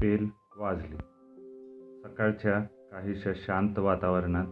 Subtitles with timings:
[0.00, 0.96] Bell वाजली.
[2.02, 2.60] सकाळच्या
[2.92, 4.46] काहीशा शांत वातावरणात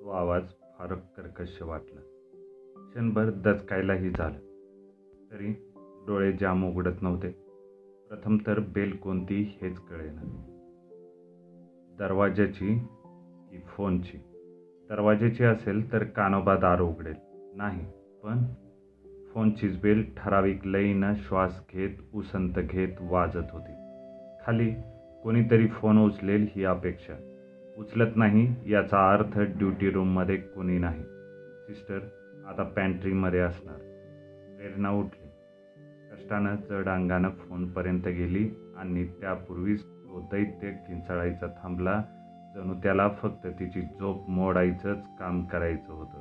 [0.00, 2.00] तो आवाज फार कर्कश वाटला.
[2.90, 4.38] क्षणभर दचकायलाही झालं.
[5.30, 5.54] तरी
[6.06, 7.28] डोळे जाम उघडत नव्हते.
[8.08, 10.46] प्रथम तर बेल कोणती हेच कळेना.
[11.98, 12.78] दरवाज्याची
[13.50, 14.18] की फोनची?
[14.88, 17.14] दरवाजाची असेल तर कानोबा दार उघडेल.
[17.56, 17.86] नाही
[18.24, 18.44] पण
[19.34, 23.81] फोनचीच बेल ठराविक लयीनं श्वास घेत उसंत घेत वाजत होती.
[24.46, 24.74] खाली
[25.22, 27.14] कोणीतरी फोन उचलेल ही अपेक्षा.
[27.78, 31.02] उचलत नाही याचा अर्थ ड्युटी रूममध्ये कोणी नाही.
[31.66, 31.98] सिस्टर
[32.48, 33.76] आता पॅन्ट्रीमध्ये असणार.
[34.56, 35.28] प्रेरणा उठली.
[36.12, 42.02] कष्टानं चढ अंगानं फोनपर्यंत गेली आणि त्यापूर्वीच तो दैत्य किंचाळायचा थांबला
[42.54, 46.18] जणू त्याला फक्त तिची झोप मोडायचंच काम करायचं होतं.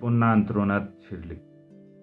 [0.00, 1.34] पुन्हा अंथरुणात शिरली.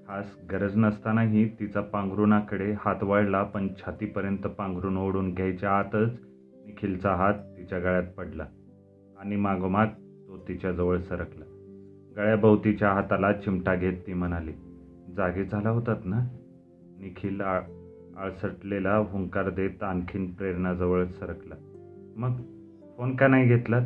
[0.09, 6.09] खास गरज नसतानाही तिचा पांघरुणाकडे हात वळला पण छातीपर्यंत पांघरून ओढून घ्यायच्या आतच
[6.65, 8.45] निखिलचा हात तिच्या गळ्यात पडला
[9.19, 9.87] आणि मागोमाग
[10.27, 11.45] तो तिच्याजवळ सरकला.
[12.15, 14.51] गळ्याभोवतीच्या हाताला चिमटा घेत ती म्हणाली
[15.17, 16.19] जागे झाला होतात ना?
[16.99, 17.61] निखिल आळ
[18.17, 21.55] आळसटलेला हुंकार देत आणखीन प्रेरणाजवळ सरकला.
[22.17, 22.41] मग
[22.97, 23.85] फोन का नाही घेतलात?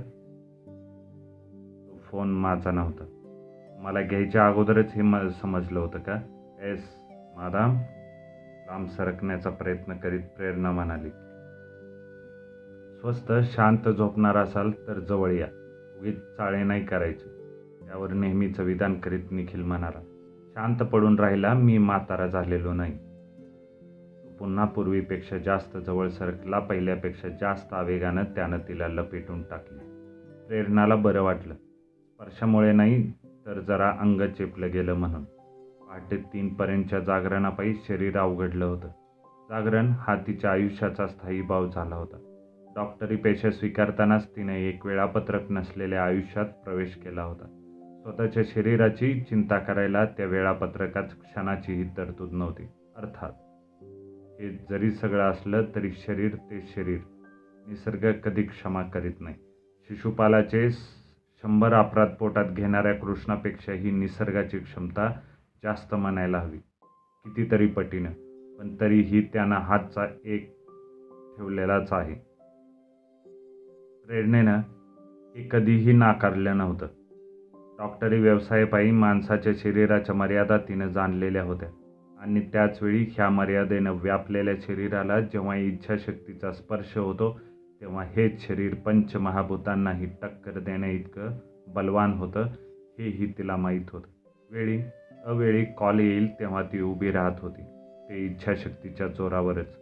[1.88, 3.06] तो फोन माझा नव्हता.
[3.84, 6.16] मला घ्यायच्या अगोदरच हे म समजलं होतं का?
[6.62, 6.80] एस.
[7.36, 7.76] मादाम
[8.68, 11.10] लांब सरकण्याचा प्रयत्न करीत प्रेरणा म्हणाली.
[13.00, 15.48] स्वस्त शांत झोपणार असाल तर जवळ या.
[16.00, 17.26] उगीच चाळे नाही करायचे.
[17.86, 20.02] त्यावर नेहमीचं विधान करीत निखिल म्हणाला.
[20.54, 22.98] शांत पडून राहिला मी म्हातारा झालेलो नाही.
[24.40, 29.80] पुन्हा पूर्वीपेक्षा जास्त जवळ सरकला पहिल्यापेक्षा जास्त आवेगानं त्यानं तिला लपेटून टाकले.
[30.48, 31.54] प्रेरणाला बरं वाटलं.
[31.54, 33.14] स्पर्शामुळे नाही
[33.46, 35.24] तर जरा अंग चेपलं गेलं म्हणून.
[35.24, 38.88] पहाटे तीनपर्यंतच्या जागरणापायी शरीर अवघडलं होतं.
[39.50, 42.18] जागरण हा तिच्या आयुष्याचा स्थायी भाव झाला होता.
[42.76, 47.60] डॉक्टरी पेशा स्वीकारतानाच तिने एक वेळापत्रक नसलेल्या आयुष्यात प्रवेश केला होता.
[48.04, 52.68] स्वतःच्या शरीराची चिंता करायला त्या वेळापत्रकात क्षणाचीही तरतूद नव्हती.
[52.96, 53.32] अर्थात
[54.42, 57.00] हे जरी सगळं असलं तरी शरीर ते शरीर.
[57.68, 59.36] निसर्ग कधी क्षमा करीत नाही.
[59.90, 60.70] शिशुपालाचे
[61.44, 65.12] शंभर अपराध पोटात घेणाऱ्या कृष्णापेक्षा ही निसर्गाची क्षमता
[65.64, 66.58] जास्त म्हणायला हवी.
[67.26, 68.10] कितीतरी पटीनं
[68.60, 70.56] पण तरीही त्यानं हातचा एक
[71.38, 72.14] ठेवलेलाच आहे.
[74.08, 74.58] प्रेरणेनं
[75.36, 76.88] हे कधीही नाकारलं नव्हतं.
[77.80, 81.70] डॉक्टरी व्यवसायापायी माणसाच्या शरीराच्या मर्यादा तिनं जाणलेल्या होत्या
[82.22, 87.40] आणि त्याचवेळी ह्या मर्यादेनं व्यापलेल्या शरीराला जेव्हा इच्छाशक्तीचा स्पर्श होतो
[87.84, 91.32] तेव्हा हेच शरीर पंचमहाभूतांनाही टक्कर देण्या इतकं
[91.68, 92.42] बलवान होतं
[93.00, 94.30] हेही तिला माहीत होतं.
[94.52, 94.82] वेळी
[95.26, 97.62] अवेळी कॉल येईल तेव्हा ती उभी राहत होती.
[98.10, 99.76] ते इच्छाशक्तीच्या जोरावरच.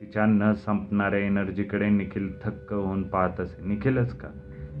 [0.00, 3.66] तिच्या न संपणाऱ्या एनर्जीकडे निखिल थक्क होऊन पाहत असे.
[3.66, 4.28] निखिलच का?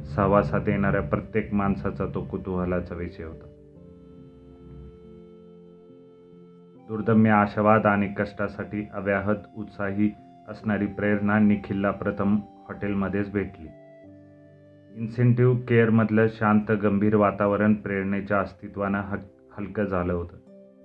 [0.04, 3.52] सहवासात येणाऱ्या प्रत्येक माणसाचा तो कुतूहलाचा विषय होता.
[6.88, 10.10] दुर्दम्य आशावाद आणि कष्टासाठी अव्याहत उत्साही
[10.48, 12.36] असणारी प्रेरणा निखिलला प्रथम
[12.68, 13.68] हॉटेलमध्येच भेटली.
[14.96, 19.18] इन्सेंटिव्ह केअरमधलं शांत गंभीर वातावरण प्रेरणेच्या अस्तित्वानं हक
[19.58, 20.36] हलकं झालं होतं.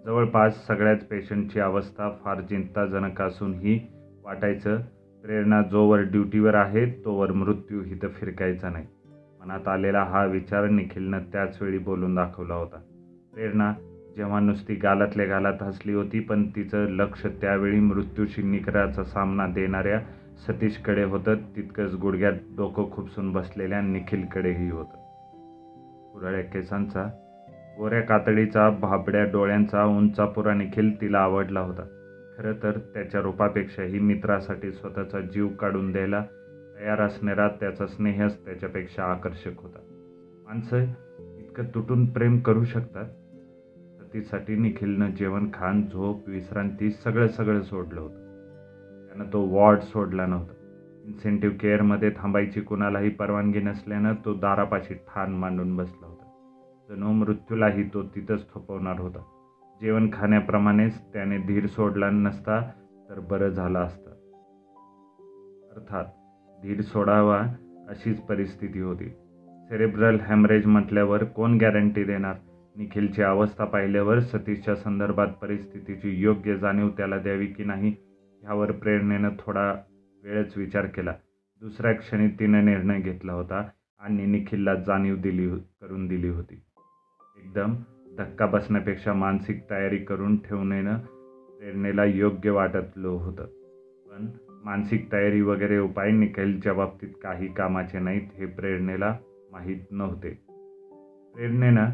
[0.05, 3.79] जवळपास सगळ्याच पेशंटची अवस्था फार चिंताजनक असूनही
[4.23, 4.77] वाटायचं
[5.23, 8.85] प्रेरणा जोवर ड्युटीवर आहे तोवर मृत्यू हिथं फिरकायचा नाही.
[9.41, 12.77] मनात आलेला हा विचार निखिलनं त्याचवेळी बोलून दाखवला होता.
[13.33, 13.73] प्रेरणा
[14.17, 19.99] जेव्हा नुसती गालातल्या गालात हसली होती पण तिचं लक्ष त्यावेळी मृत्यूशी निकराचा सामना देणाऱ्या
[20.37, 25.01] सतीशकडे होतं तितकंच गुडघ्यात डोकं खुपसून बसलेल्या निखिलकडेही होतं.
[26.13, 27.09] कुरळ्या केसांचा
[27.77, 31.81] गोऱ्या कातडीचा भाबड्या डोळ्यांचा उंचापुरा निखिल तिला आवडला होता.
[32.37, 36.25] खरं तर त्याच्या रूपापेक्षाही मित्रासाठी स्वतःचा जीव काढून द्यायला
[36.79, 39.79] तयार असणारा त्याचा स्नेहच त्याच्यापेक्षा आकर्षक होता.
[40.47, 40.77] माणसं
[41.39, 43.05] इतकं तुटून प्रेम करू शकतात?
[44.01, 48.20] सतीसाठी निखिलनं जेवण खाण झोप विश्रांती सगळं सगळं सोडलं होतं.
[49.11, 50.53] त्यानं तो वॉर्ड सोडला नव्हता.
[51.05, 56.25] इन्सेंटिव्ह केअरमध्ये थांबायची कुणालाही परवानगी नसल्यानं तो दारापाशी ठाण मांडून बसला होता.
[56.89, 59.19] जणू मृत्यूलाही तो तिथंच थोपवणार होता.
[59.81, 62.61] जेवण खाण्याप्रमाणेच त्याने धीर सोडला नसता
[63.09, 64.11] तर बरं झालं असतं.
[65.75, 66.05] अर्थात
[66.63, 67.39] धीर सोडावा
[67.89, 69.09] अशीच परिस्थिती होती.
[69.69, 72.35] सेरेब्रल हॅमरेज म्हटल्यावर कोण गॅरंटी देणार?
[72.75, 77.95] निखिलची अवस्था पाहिल्यावर सतीशच्या संदर्भात परिस्थितीची योग्य जाणीव त्याला द्यावी की नाही
[78.43, 79.73] ह्यावर प्रेरणेनं थोडा
[80.23, 81.13] वेळच विचार केला.
[81.59, 86.63] दुसऱ्या क्षणी तिनं निर्णय घेतला होता आणि निखिलला जाणीव दिली हो, करून दिली होती.
[87.43, 87.75] एकदम
[88.17, 90.97] धक्का बसण्यापेक्षा मानसिक तयारी करून ठेवणेनं
[91.59, 93.45] प्रेरणेला योग्य वाटतलं होतं.
[94.09, 94.27] पण
[94.63, 99.17] मानसिक तयारी वगैरे उपाय निखिलच्या बाबतीत काही कामाचे नाहीत हे प्रेरणेला
[99.51, 100.29] माहीत नव्हते.
[101.35, 101.85] प्रेरणेनं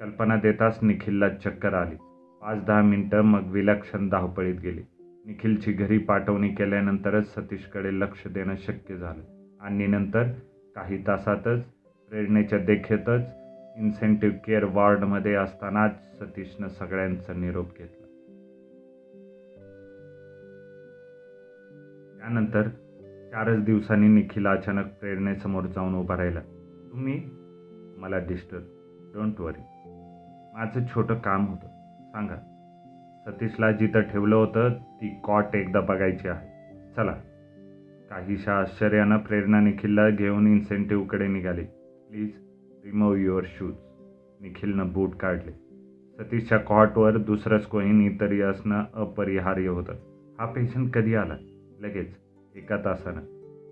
[0.00, 1.96] कल्पना देताच निखिलला चक्कर आली.
[2.42, 4.82] पाच दहा मिनटं मग विलक्षण धावपळीत गेली.
[5.26, 9.22] निखिलची घरी पाठवणी केल्यानंतरच सतीशकडे लक्ष देणं शक्य झालं.
[9.60, 10.22] आणि नंतर
[10.74, 11.60] काही तासातच
[12.10, 13.22] प्रेरणेच्या देखीतच
[13.76, 18.06] इन्सेंटिव्ह केअर वॉर्डमध्ये असतानाच सतीशनं सगळ्यांचा निरोप घेतला.
[22.18, 22.68] त्यानंतर
[23.30, 26.40] चारच दिवसांनी निखिल अचानक प्रेरणेसमोर जाऊन उभा राहिला.
[26.92, 27.22] तुम्ही
[27.98, 28.62] मला डिस्टर्ब
[29.14, 29.62] डोंट वरी
[30.54, 31.66] माझं छोटं काम होतं.
[32.06, 32.55] सांगा
[33.26, 36.48] सतीशला जिथं ठेवलं होतं ती कॉट एकदा बघायची आहे.
[36.96, 37.12] चला.
[38.10, 41.64] काहीशा आश्चर्यानं प्रेरणा निखिलला घेऊन इन्सेंटिव्हकडे निघाली.
[42.10, 42.30] प्लीज
[42.84, 43.74] रिमूव्ह युअर शूज
[44.40, 45.50] निखिलनं बूट काढले.
[46.18, 49.92] सतीशच्या कॉटवर दुसरंच कोणी तरी असणं अपरिहार्य होतं.
[50.38, 51.34] हा पेशंट कधी आला?
[51.80, 52.14] लगेच.
[52.56, 53.20] एका तासानं.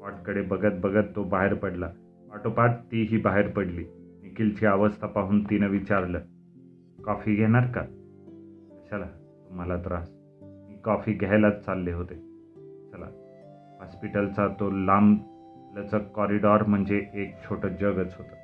[0.01, 1.89] कॉटकडे बघत बघत तो बाहेर पडला.
[2.31, 3.85] पाठोपाठ तीही बाहेर पडली.
[4.23, 6.19] निखिलची अवस्था पाहून तिनं विचारलं
[7.05, 7.83] कॉफी घेणार का?
[8.91, 9.21] चला.
[9.55, 10.09] मला त्रास.
[10.43, 12.15] मी कॉफी घ्यायलाच चालले होते.
[12.93, 13.07] चला
[13.81, 15.17] हॉस्पिटलचा तो लांब
[15.77, 18.35] लचक कॉरिडॉर म्हणजे एक छोटं जगच होतं.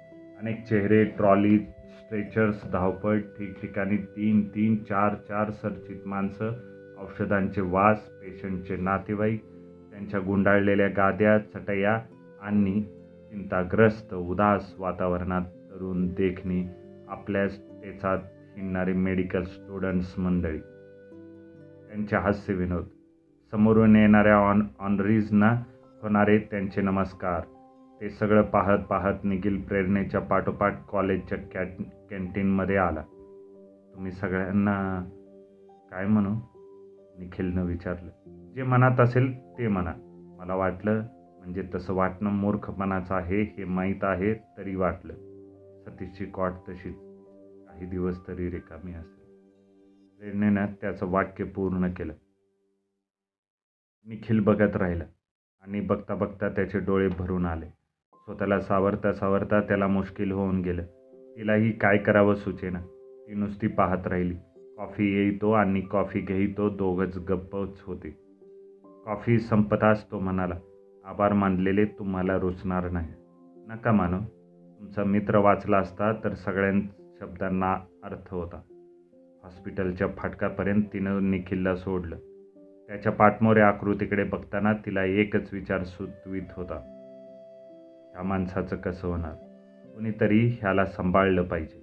[0.41, 6.53] अनेक चेहरे ट्रॉली स्ट्रेचर्स धावपळ ठिकठिकाणी तीन तीन चार चार सरचित माणसं
[6.99, 9.43] औषधांचे वास पेशंटचे नातेवाईक
[9.91, 11.99] त्यांच्या गुंडाळलेल्या गाद्या चटया
[12.43, 12.83] आणि
[13.31, 16.69] चिंताग्रस्त उदास वातावरणात तरुण देखणी
[17.09, 18.19] आपल्याच टेचात
[18.57, 20.61] हिंडणारे मेडिकल स्टुडंट्स मंडळी.
[21.91, 22.85] त्यांचे हास्य विनोद.
[23.51, 25.63] समोरून येणाऱ्या ऑन ऑनरीजना
[26.03, 27.41] होणारे त्यांचे नमस्कार.
[28.01, 31.69] ते सगळं पाहत पाहत निखिल प्रेरणेच्या पाठोपाठ कॉलेजच्या कॅट
[32.11, 33.03] कॅन्टीनमध्ये आला.
[33.95, 35.05] तुम्ही सगळ्यांना
[35.91, 36.35] काय म्हणू?
[37.19, 38.11] निखिलनं विचारलं.
[38.55, 39.93] जे मनात असेल ते म्हणा.
[40.41, 41.03] मला वाटलं
[41.39, 45.15] म्हणजे तसं वाटणं मूर्खपणाचं आहे हे माहीत आहे तरी वाटलं.
[45.87, 46.97] सतीशची कॉट तशीच.
[47.69, 49.20] काही दिवस तरी रिकामी असेल.
[50.21, 52.13] प्रेरणेनं त्याचं वाक्य पूर्ण केलं.
[54.07, 55.05] निखिल बघत राहिला
[55.63, 57.67] आणि बघता बघता त्याचे डोळे भरून आले.
[58.15, 60.83] स्वतःला सावरता सावरता त्याला मुश्किल होऊन गेलं.
[61.37, 62.81] तिलाही काय करावं सुचेना.
[63.29, 64.35] ती नुसती पाहत राहिली.
[64.77, 68.11] कॉफी येईतो आणि कॉफी घेईतो दोघंच गप्पच होते.
[69.07, 70.55] कॉफी संपताच तो म्हणाला.
[71.05, 73.09] आभार मानलेले तुम्हाला रुचणार नाही.
[73.69, 74.19] नका मानो.
[74.79, 76.81] तुमचा मित्र वाचला असता तर सगळ्यां
[77.21, 77.73] शब्दांना
[78.03, 78.61] अर्थ होता.
[79.45, 82.17] हॉस्पिटलच्या फाटकापर्यंत तिनं निखिलला सोडलं.
[82.89, 86.75] त्याच्या पाठमोऱ्या आकृतीकडे बघताना तिला एकच विचार सुचवीत होता.
[88.15, 89.35] ह्या माणसाचं कसं होणार?
[89.95, 91.79] कुणीतरी ह्याला सांभाळलं पाहिजे.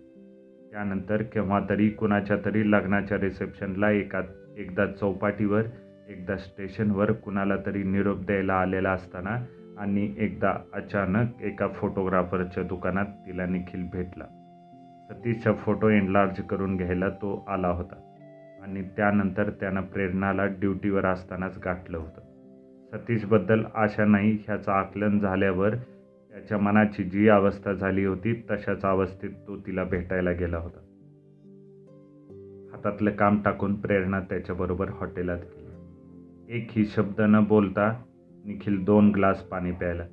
[0.71, 4.21] त्यानंतर केव्हा तरी कुणाच्या तरी लग्नाच्या रिसेप्शनला एका
[4.57, 5.63] एकदा चौपाटीवर
[6.09, 9.45] एकदा स्टेशनवर कुणाला तरी निरोप द्यायला आलेला असताना
[9.77, 14.36] आणि एकदा अचानक एका फोटोग्राफरच्या दुकानात तिला निखिल भेटला.
[15.09, 18.13] सतीशचा फोटो एनलार्ज करून घ्यायला तो आला होता.
[18.63, 22.21] आणि त्यानंतर त्यानं प्रेरणाला ड्युटीवर असतानाच गाठलं होतं.
[22.91, 25.75] सतीशबद्दल आशा नाही ह्याचं आकलन झाल्यावर
[26.31, 30.79] त्याच्या मनाची जी अवस्था झाली होती तशाच अवस्थेत तो तिला भेटायला गेला होता.
[32.71, 36.57] हातातलं काम टाकून प्रेरणा त्याच्याबरोबर हॉटेलात गेली.
[36.57, 38.03] एक ही शब्द न बोलता
[38.45, 40.03] निखिल दोन ग्लास पाणी प्यायला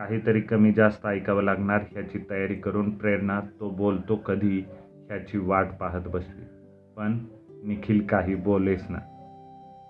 [0.00, 4.60] काहीतरी कमी जास्त ऐकावं लागणार ह्याची तयारी करून प्रेरणा तो बोलतो कधी
[5.08, 6.44] ह्याची वाट पाहत बसली.
[6.96, 7.18] पण
[7.64, 8.98] निखिल काही बोलेस ना.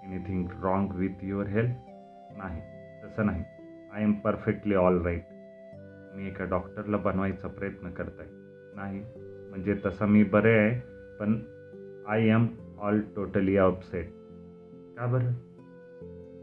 [0.04, 1.70] Anything wrong with your health
[2.38, 2.60] नाही
[3.04, 3.44] तसं नाही.
[3.92, 5.22] I am perfectly all right
[6.16, 8.28] मी एका डॉक्टरला बनवायचा प्रयत्न करत आहे
[8.76, 9.00] नाही
[9.50, 10.80] म्हणजे तसं मी बरे आहे
[11.20, 11.40] पण
[12.08, 12.46] I am
[12.78, 14.10] all totally upset
[14.98, 15.32] का बरं?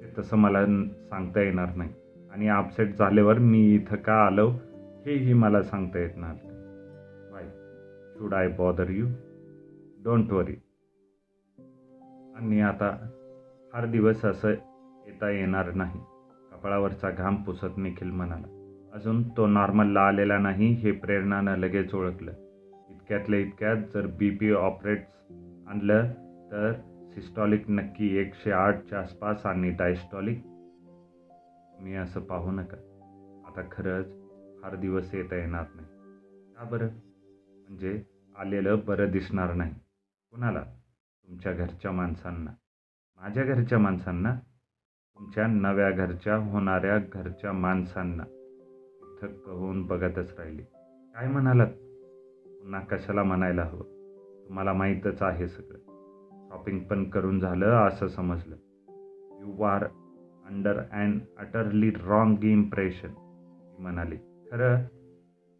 [0.01, 0.65] ते तसं मला
[1.09, 1.93] सांगता येणार नाही.
[2.37, 4.47] आणि अपसेट झाल्यावर मी इथं का आलो
[5.05, 6.49] हेही मला सांगता येणार नाही.
[7.31, 7.45] Why
[8.17, 9.05] should I bother you
[10.03, 10.55] don't worry
[12.37, 12.89] आणि आता
[13.73, 15.99] फार दिवस असं येता येणार नाही.
[16.51, 18.47] कपाळावरचा घाम पुसत निखिल म्हणाला.
[18.93, 22.31] अजून तो नॉर्मलला आलेला नाही हे प्रेरणानं लगेच ओळखलं.
[22.89, 25.31] इतक्यातल्या इतक्यात जर बी पी ऑपरेट्स
[25.67, 26.11] आणलं
[26.51, 26.71] तर
[27.15, 30.43] सिस्टॉलिक नक्की एकशे आठच्या आसपास आणि डायस्टॉलिक
[31.79, 32.77] मी असं पाहू नका.
[33.47, 34.05] आता खरंच
[34.61, 35.87] फार दिवस येता येणार नाही.
[36.55, 36.87] का बरं?
[37.49, 38.03] म्हणजे
[38.37, 39.73] आलेलं बरं दिसणार नाही.
[40.31, 40.61] कुणाला?
[41.27, 42.51] तुमच्या घरच्या माणसांना.
[43.21, 44.35] माझ्या घरच्या माणसांना?
[45.17, 48.23] तुमच्या नव्या घरच्या होणाऱ्या घरच्या माणसांना.
[49.21, 50.61] थक्क होऊन बघतच राहिली.
[51.15, 51.67] काय म्हणालात?
[52.61, 53.97] पुन्हा कशाला म्हणायला हवं?
[54.47, 55.77] तुम्हाला माहीतच आहे सगळं.
[56.49, 58.55] शॉपिंग पण करून झालं असं समजलं.
[59.39, 59.87] You are
[60.47, 64.15] under and utterly wrong impression ती म्हणाली.
[64.51, 64.83] खरं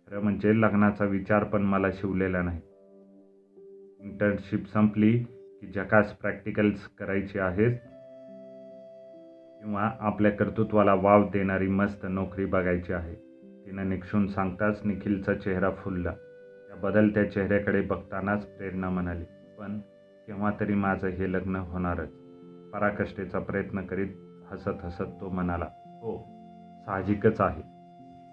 [0.07, 2.61] खरं म्हणजे लग्नाचा विचार पण मला शिवलेला नाही.
[3.99, 5.17] इंटर्नशिप संपली
[5.61, 7.75] की जकास प्रॅक्टिकल्स करायची आहेत
[9.61, 13.15] किंवा आपल्या कर्तृत्वाला वाव देणारी मस्त नोकरी बघायची आहे.
[13.65, 16.11] तिनं निक्षून सांगताच निखिलचा चेहरा फुलला.
[16.67, 19.25] त्या बदलत्या चेहऱ्याकडे बघतानाच प्रेरणा म्हणाली
[19.59, 19.79] पण
[20.27, 22.09] केव्हा तरी माझं हे लग्न होणारच.
[22.73, 24.07] पराकष्टेचा प्रयत्न करीत
[24.51, 25.65] हसत हसत तो म्हणाला
[26.01, 26.17] हो
[26.85, 27.61] साहजिकच आहे.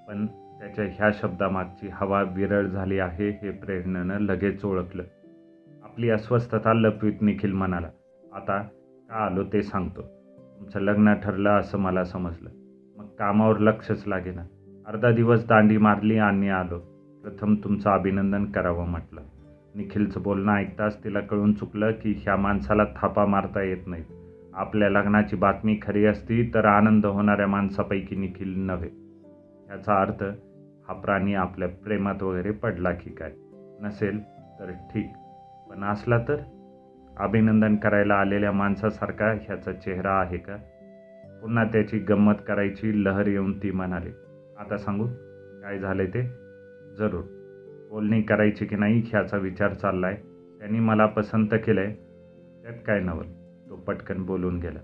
[0.09, 5.02] पण त्याच्या ह्या शब्दामागची हवा विरळ झाली आहे हे प्रेरणेनं लगेच ओळखलं.
[5.85, 7.88] आपली अस्वस्थता लपवीत निखिल म्हणाला
[8.33, 8.62] आता
[9.09, 10.02] का आलो ते सांगतो.
[10.59, 12.50] तुमचं लग्न ठरलं असं मला समजलं.
[12.97, 14.42] मग कामावर लक्षच लागेना.
[14.87, 16.78] अर्धा दिवस दांडी मारली आणि आलो.
[17.23, 19.21] प्रथम तुमचं अभिनंदन करावं म्हटलं.
[19.75, 24.24] निखिलचं बोलणं ऐकताच तिला कळून चुकलं की ह्या माणसाला थापा मारता येत नाहीत.
[24.57, 28.89] आपल्या लग्नाची बातमी खरी असती तर आनंद होणाऱ्या माणसापैकी निखिल नव्हे.
[29.71, 30.23] याचा अर्थ
[30.89, 33.33] हा प्राणी आपल्या प्रेमात वगैरे पडला की काय?
[33.81, 34.21] नसेल
[34.61, 35.07] तर ठीक.
[35.71, 36.37] पण असला तर?
[37.19, 40.57] अभिनंदन करायला आलेल्या माणसासारखा ह्याचा चेहरा आहे का?
[41.43, 44.11] पुन्हा त्याची गंमत करायची लहर येऊन ती म्हणाली
[44.59, 45.07] आता सांगू?
[45.63, 46.23] काय झाले ते?
[46.99, 47.23] जरूर.
[47.91, 50.15] बोलणी करायची की नाही ह्याचा विचार चाललाय.
[50.59, 51.95] त्यांनी मला पसंत केलंय.
[52.63, 53.44] त्यात काय नवल?
[53.75, 54.81] तो पटकन बोलून गेला.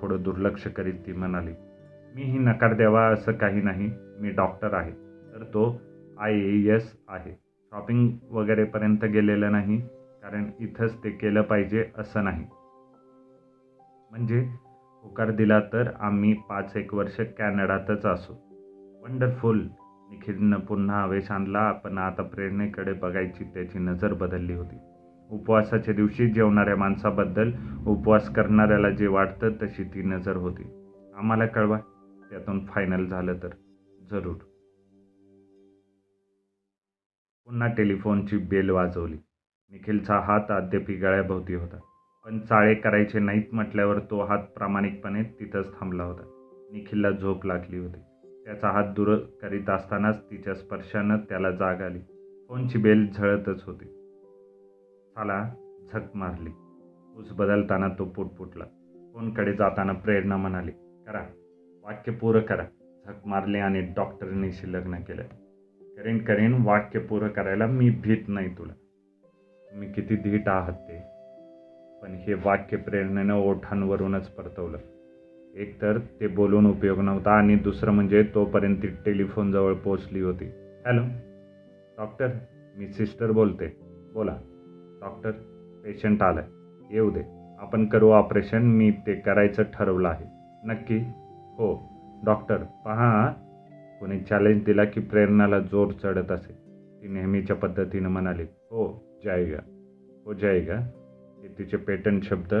[0.00, 1.52] थोडं दुर्लक्ष करीत ती म्हणाली
[2.14, 3.90] मीही नकार द्यावा असं काही नाही.
[4.20, 4.90] मी डॉक्टर आहे.
[5.34, 5.80] तर तो
[6.18, 7.32] आय ए एस आहे.
[7.72, 9.80] शॉपिंग वगैरेपर्यंत गेलेलं नाही.
[10.22, 12.44] कारण इथंच ते केलं पाहिजे असं नाही.
[14.10, 14.48] म्हणजे
[15.02, 18.32] होकार दिला तर आम्ही पाच एक वर्ष कॅनडातच असू.
[19.02, 19.60] वंडरफुल.
[20.10, 21.72] निखिलनं पुन्हा आवेश आणला.
[21.72, 24.76] पण आता प्रेरणेकडे बघायची त्याची नजर बदलली होती.
[25.34, 27.50] उपवासाच्या दिवशी जेवणाऱ्या माणसाबद्दल
[27.86, 30.62] उपवास करणाऱ्याला जे वाटतं तशी ती नजर होती.
[31.16, 31.78] आम्हाला कळवा
[32.30, 33.48] त्यातून फायनल झालं तर.
[34.10, 34.34] जरूर.
[37.44, 39.16] पुन्हा टेलिफोनची बेल वाजवली.
[39.70, 41.78] निखिलचा हात अद्यापी गळ्याभोवती होता.
[42.24, 46.22] पण चाळे करायचे नाहीत म्हटल्यावर तो हात प्रामाणिकपणे तिथंच थांबला होता.
[46.72, 48.00] निखिलला झोप लागली होती.
[48.44, 52.00] त्याचा हात दूर करीत असतानाच तिच्या स्पर्शानं त्याला जाग आली.
[52.48, 54.00] फोनची बेल झळतच होती.
[55.14, 55.50] त्याला
[55.92, 56.50] झक मारली.
[57.18, 58.64] ऊस बदलताना तो पुटपुटला
[59.14, 60.70] फोनकडे जाताना प्रेरणा म्हणाली
[61.06, 61.20] करा
[61.84, 62.64] वाक्य पूरं करा.
[63.06, 65.22] झक मारले आणि डॉक्टरनीशी लग्न केलं.
[65.96, 68.72] करेन करेन वाक्य पूरं करायला मी भीत नाही तुला.
[69.72, 70.98] तुम्ही किती धीट आहात ते.
[72.02, 74.78] पण हे वाक्य प्रेरणेनं ओठांवरूनच परतवलं.
[75.54, 80.44] एकतर ते बोलून उपयोग नव्हता आणि दुसरं म्हणजे तोपर्यंत ती टेलिफोनजवळ पोचली होती.
[80.86, 81.02] हॅलो
[81.98, 82.28] डॉक्टर
[82.76, 83.76] मी सिस्टर बोलते.
[84.14, 84.36] बोला.
[85.04, 85.30] डॉक्टर
[85.84, 86.44] पेशंट आलाय.
[86.90, 87.22] येऊ दे.
[87.58, 90.24] आपण करू ऑपरेशन मी ते करायचं ठरवलं आहे.
[90.64, 90.98] नक्की?
[91.54, 91.88] हो.
[92.24, 93.32] डॉक्टर पहा.
[94.00, 96.52] कोणी चॅलेंज दिला की प्रेरणाला जोर चढत असे.
[97.02, 99.58] ती नेहमीच्या पद्धतीनं म्हणाली हो जायगा.
[100.26, 100.76] हो जायगा?
[101.42, 102.54] हे तिचे पेटंट शब्द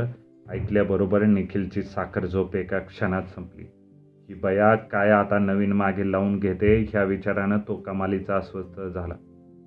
[0.50, 3.64] ऐकल्याबरोबर निखिलची साखर झोप एका क्षणात संपली.
[4.28, 6.86] ही बया काय आता नवीन मागे लावून घेते?
[6.90, 9.14] ह्या विचारानं तो कमालीचा अस्वस्थ झाला.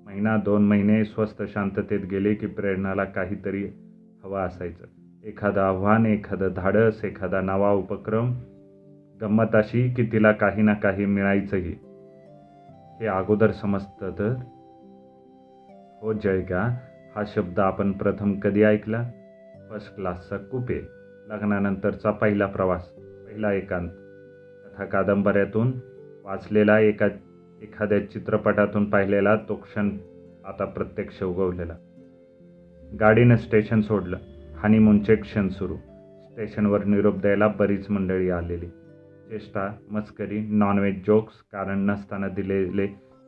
[0.08, 3.68] महिना दोन महिने स्वस्त शांततेत गेले की प्रेरणाला काहीतरी
[4.24, 4.84] हवं असायचं.
[5.24, 8.34] एखादं आव्हान एखादं धाडस एखादा नवा उपक्रम
[9.20, 11.74] गंमत अशी की तिला काही ना काही मिळायचंही.
[13.00, 14.34] हे अगोदर समजतं तर?
[16.02, 16.62] हो जयगा
[17.16, 19.10] हा शब्द आपण प्रथम कधी ऐकला?
[19.70, 20.80] फर्स्ट क्लासचा कुपे
[21.28, 22.88] लग्नानंतरचा पहिला प्रवास
[23.26, 23.90] पहिला एकांत.
[24.64, 25.72] कथा कादंबऱ्यातून
[26.24, 27.08] वाचलेला एका
[27.62, 29.90] एखाद्या चित्रपटातून पाहिलेला तो क्षण
[30.44, 31.74] आता प्रत्यक्ष उगवलेला.
[33.00, 34.16] गाडीनं स्टेशन सोडलं.
[34.56, 35.76] हानिमूनचे क्षण सुरू.
[36.24, 38.66] स्टेशनवर निरोप द्यायला बरीच मंडळी आलेली.
[39.28, 42.86] चेष्टा मस्करी नॉनव्हेज जोक्स कारण नसताना दिलेले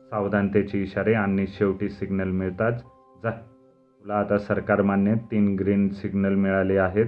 [0.09, 2.83] सावधानतेचे इशारे आणि शेवटी सिग्नल मिळताच
[3.23, 7.05] जा तुला आता सरकार मान्य तीन ग्रीन सिग्नल मिळाले आहेत.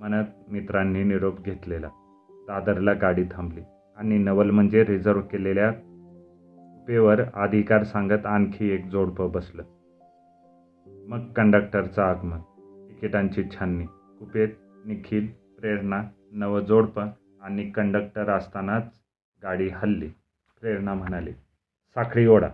[0.00, 1.88] म्हणत मित्रांनी निरोप घेतलेला.
[2.30, 3.60] दादरला गाडी थांबली
[3.98, 5.70] आणि नवल म्हणजे रिझर्व केलेल्या
[6.84, 9.62] कुपेवर अधिकार सांगत आणखी एक जोडपं बसलं.
[11.08, 12.38] मग कंडक्टरचं आगमन.
[12.88, 13.84] तिकिटांची छाननी.
[14.18, 14.48] कुपेत
[14.84, 15.26] निखिल
[15.58, 17.06] प्रेरणा नवजोडपं
[17.42, 18.82] आणि कंडक्टर असतानाच
[19.42, 20.08] गाडी हल्ली.
[20.60, 21.32] प्रेरणा म्हणाली
[21.94, 22.48] साखळी ओढा.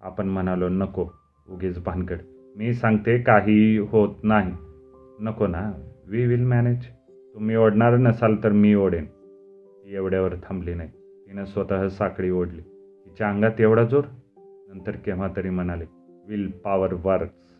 [0.00, 1.06] आपण म्हणालो नको
[1.48, 2.18] उगीच भानगड.
[2.56, 4.52] मी सांगते काही होत नाही.
[5.20, 5.72] नको ना
[6.08, 6.86] वी विल मॅनेज
[7.34, 9.04] तुम्ही ओढणार नसाल तर मी ओढेन.
[9.84, 10.88] ती एवढ्यावर थांबली नाही.
[11.26, 12.62] तिनं स्वतः साखळी ओढली.
[13.12, 14.04] तिच्या अंगात एवढा जोर?
[14.68, 15.84] नंतर केव्हा तरी म्हणाले
[16.28, 17.52] विल पॉवर वर्क्स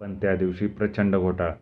[0.00, 1.54] पण त्या दिवशी प्रचंड घोटाळा.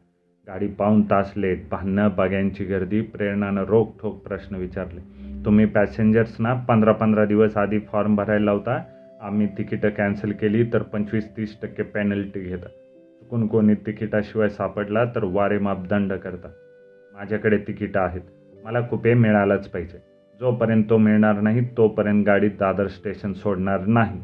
[0.48, 5.00] गाडी पाहून तास लेट भांडणं बग्यांची गर्दी प्रेरणानं रोखठोक प्रश्न विचारले.
[5.44, 8.84] तुम्ही पॅसेंजर्सना पंधरा पंधरा दिवस आधी फॉर्म भरायला लावता?
[9.20, 12.66] आम्ही तिकीटं कॅन्सल केली तर पंचवीस तीस टक्के पेनल्टी घेता.
[12.66, 16.48] चुकून कोणी तिकिटाशिवाय सापडला तर वारे मापदंड करता.
[17.14, 18.22] माझ्याकडे तिकीटं आहेत.
[18.64, 20.11] मला कुपे मिळालाच पाहिजे.
[20.40, 24.20] जोपर्यंत तो मिळणार नाही तोपर्यंत गाडीत दादर स्टेशन सोडणार नाही.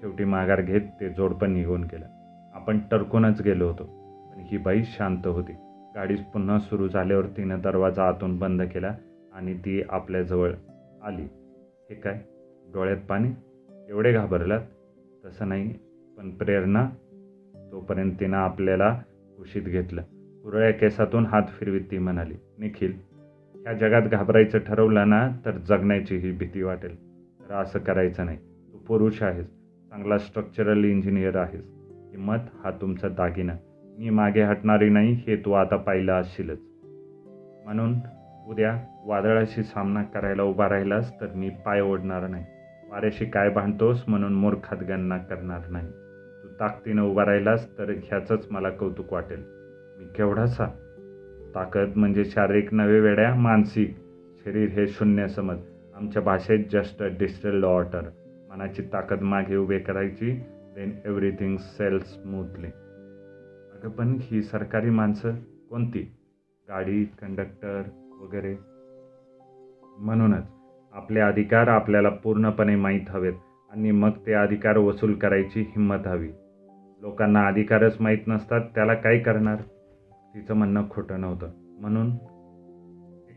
[0.00, 2.06] शेवटी माघार घेत ते जोडपं निघून गेलं.
[2.54, 3.84] आपण टरकूनच गेलो होतो.
[4.30, 5.52] पण ही बाई शांत होती.
[5.94, 8.94] गाडी पुन्हा सुरू झाल्यावर तिनं दरवाजा आतून बंद केला
[9.34, 10.52] आणि ती आपल्याजवळ
[11.02, 11.22] आली.
[11.90, 12.20] हे काय?
[12.72, 13.28] डोळ्यात पाणी?
[13.88, 14.60] एवढे घाबरलात?
[15.24, 15.74] तसं नाही
[16.18, 16.88] पण प्रेरणा.
[17.72, 18.94] तोपर्यंत तिनं आपल्याला
[19.36, 20.02] कुशीत घेतलं.
[20.42, 23.13] पुरळ्या केसातून हात फिरवीत ती म्हणाली निखिल
[23.64, 26.96] ह्या जगात घाबरायचं ठरवलं ना तर जगण्याची ही भीती वाटेल.
[27.40, 28.38] तर असं करायचं नाही.
[28.38, 29.46] तू पुरुष आहेस.
[29.90, 31.64] चांगला स्ट्रक्चरल इंजिनियर आहेस.
[32.10, 33.52] किंमत हा तुमचा दागिना.
[33.98, 36.58] मी मागे हटणारी नाही हे तू आता पाहिलं असशीलच.
[37.64, 37.94] म्हणून
[38.46, 42.44] उद्या वादळाशी सामना करायला उभा राहिलास तर मी पाय ओढणार नाही.
[42.90, 45.86] वाऱ्याशी काय भांडतोस म्हणून मूर्खात गणना करणार नाही.
[46.42, 49.42] तू ताकदीनं उभा राहिलास तर ह्याचंच मला कौतुक वाटेल.
[49.98, 50.83] मी केवढासा
[51.54, 53.96] ताकद म्हणजे शारीरिक नवे वेड्या मानसिक
[54.44, 55.58] शरीर हे शून्य समज.
[55.94, 58.08] आमच्या भाषेत जस्ट अ डिजिटल वॉटर
[58.50, 60.30] मनाची ताकद मागे उभे करायची
[60.76, 65.34] देन एव्हरीथिंग सेल स्मूथली अगं पण ही सरकारी माणसं
[65.70, 66.00] कोणती?
[66.68, 67.82] गाडी कंडक्टर
[68.22, 68.54] वगैरे?
[69.98, 70.44] म्हणूनच
[70.94, 73.34] आपले अधिकार आपल्याला पूर्णपणे माहीत हवेत
[73.72, 76.30] आणि मग ते अधिकार वसूल करायची हिंमत हवी.
[77.02, 79.56] लोकांना अधिकारच माहीत नसतात त्याला काय करणार?
[80.34, 81.50] तिचं म्हणणं खोटं नव्हतं.
[81.80, 82.10] म्हणून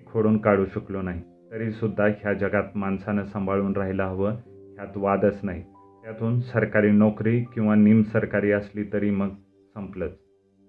[0.05, 1.21] खोडून काढू शकलो नाही.
[1.51, 4.31] तरीसुद्धा ह्या जगात माणसानं सांभाळून राहायला हवं
[4.75, 5.63] ह्यात वादच नाही.
[6.03, 9.29] त्यातून सरकारी नोकरी किंवा निम सरकारी असली तरी मग
[9.73, 10.11] संपलंच.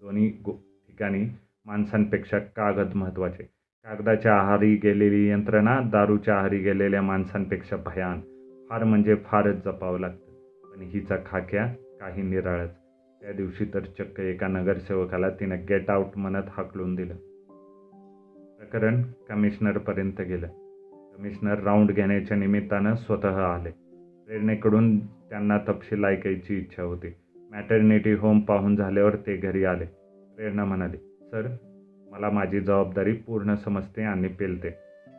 [0.03, 0.53] दोन्ही गो
[0.89, 1.27] ठिकाणी
[1.67, 3.43] माणसांपेक्षा कागद महत्त्वाचे.
[3.85, 8.21] कागदाच्या आहारी गेलेली यंत्रणा दारूच्या आहारी गेलेल्या माणसांपेक्षा भयान.
[8.71, 10.33] फार म्हणजे फारच जपावं लागतं.
[10.71, 11.67] पण हिचा खाक्या
[12.01, 12.88] काही निराळच.
[13.23, 17.15] त्या दिवशी तर चक्क एका नगरसेवकाला तिनं गेट आऊट म्हणत हाकलून दिलं.
[18.59, 20.47] प्रकरण कमिशनरपर्यंत गेलं.
[21.17, 23.71] कमिशनर राऊंड घेण्याच्या निमित्तानं स्वतः आले.
[24.27, 27.15] प्रेरणेकडून त्यांना तपशील ऐकायची इच्छा होती.
[27.51, 29.85] मॅटर्निटी होम पाहून झाल्यावर ते घरी आले.
[30.37, 31.57] प्रेरणा म्हणाली सर
[32.11, 34.71] मला माझी जबाबदारी पूर्ण समजते आणि पेलते.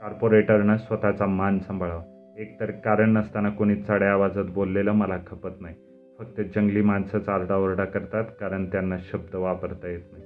[0.01, 2.35] कॉर्पोरेटरनं स्वतःचा मान सांभाळावा.
[2.37, 5.75] एकतर कारण नसताना कोणी चढ्या आवाजात बोललेलं मला खपत नाही.
[6.19, 10.23] फक्त जंगली माणसंच आरडाओरडा करतात कारण त्यांना शब्द वापरता येत नाही.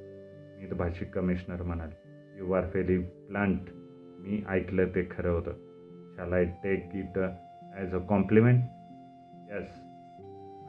[0.60, 3.70] मितभाषी कमिशनर म्हणाले यू आर फेरी प्लांट
[4.20, 5.52] मी ऐकलं ते खरं होतं.
[6.16, 7.20] Shall I take it
[7.78, 8.64] as a compliment
[9.52, 9.70] yes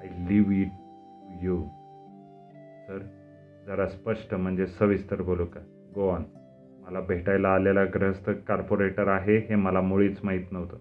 [0.01, 1.61] I leave it to you
[2.87, 2.99] sir
[3.67, 5.61] जरा स्पष्ट म्हणजे सविस्तर बोलू का?
[5.95, 6.23] गो ऑन
[6.87, 10.79] मला भेटायला आलेला ग्रहस्थ कार्पोरेटर आहे हे मला मुळीच माहीत नव्हतं.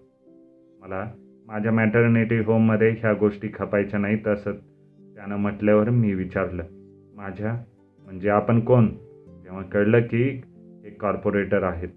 [0.80, 1.04] मला
[1.46, 4.52] माझ्या मॅटर्निटी होममध्ये ह्या गोष्टी खपायच्या नाहीत असं
[5.14, 6.62] त्यानं म्हटल्यावर मी विचारलं
[7.14, 7.52] माझ्या?
[8.06, 8.86] म्हणजे आपण कोण?
[9.44, 10.42] तेव्हा कळलं की
[10.84, 11.88] हे कॉर्पोरेटर आहेत.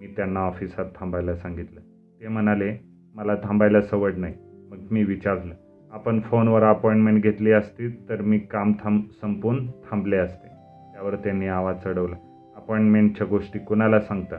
[0.00, 1.80] मी त्यांना ऑफिसात थांबायला सांगितलं.
[2.20, 2.76] ते म्हणाले
[3.14, 4.34] मला थांबायला सवड नाही.
[4.70, 5.54] मग मी विचारलं
[5.92, 10.48] आपण फोनवर अपॉइंटमेंट घेतली असती तर मी काम थांब संपून थांबले असते.
[10.92, 12.16] त्यावर त्यांनी आवाज चढवला
[12.56, 14.36] अपॉइंटमेंटच्या गोष्टी कुणाला सांगता?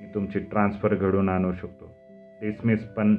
[0.00, 1.90] मी तुमची ट्रान्सफर घडून आणू शकतो.
[2.42, 3.16] डिसमिस पण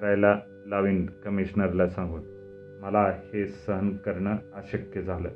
[0.00, 2.20] करायला लावीन कमिशनरला सांगून.
[2.82, 5.28] मला हे सहन करणं अशक्य झालं.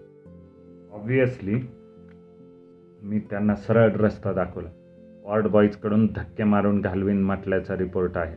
[0.92, 1.60] ऑब्वियसली
[3.02, 4.68] मी त्यांना सरळ रस्ता दाखवला.
[5.24, 8.36] वॉर्ड बॉईजकडून धक्के मारून घालवीन म्हटल्याचा रिपोर्ट आहे.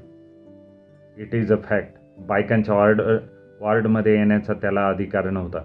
[1.24, 3.02] इट इज अ फॅक्ट बायकांच्या वॉर्ड
[3.62, 5.62] वॉर्डमध्ये येण्याचा त्याला अधिकार नव्हता.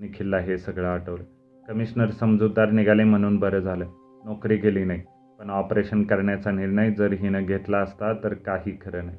[0.00, 1.22] निखिलला हे सगळं आठवलं.
[1.68, 3.84] कमिशनर समजूतदार निघाले म्हणून बरं झालं.
[4.24, 5.02] नोकरी केली नाही.
[5.38, 9.18] पण ऑपरेशन करण्याचा निर्णय जर हिनं घेतला असता तर काही खरं नाही.